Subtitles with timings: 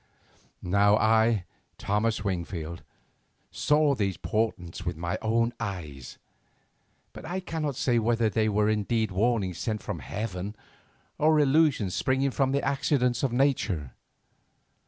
[0.63, 1.43] Now I,
[1.77, 2.81] Thomas Wingfield,
[3.51, 6.17] saw these portents with my own eyes,
[7.13, 10.55] but I cannot say whether they were indeed warnings sent from heaven
[11.19, 13.93] or illusions springing from the accidents of nature.